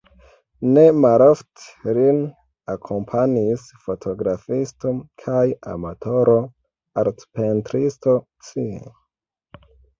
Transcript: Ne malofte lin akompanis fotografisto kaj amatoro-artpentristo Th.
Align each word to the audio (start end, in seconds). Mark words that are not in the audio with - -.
Ne 0.75 0.83
malofte 1.01 1.91
lin 1.97 2.21
akompanis 2.75 3.67
fotografisto 3.89 4.95
kaj 5.27 5.45
amatoro-artpentristo 5.77 8.19
Th. 8.51 8.99